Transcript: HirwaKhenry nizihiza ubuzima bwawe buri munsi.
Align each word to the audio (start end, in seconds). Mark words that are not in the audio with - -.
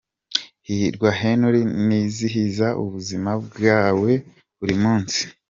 HirwaKhenry 0.67 1.61
nizihiza 1.87 2.67
ubuzima 2.83 3.31
bwawe 3.45 4.11
buri 4.59 4.75
munsi. 4.83 5.21